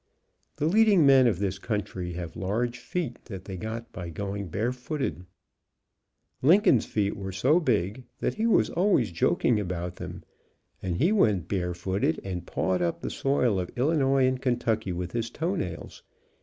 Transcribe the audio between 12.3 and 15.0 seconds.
and pawed up the soil of Illinois and Kentucky